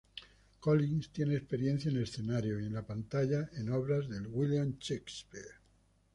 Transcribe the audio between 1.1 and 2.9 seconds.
tiene experiencia en escenarios y en la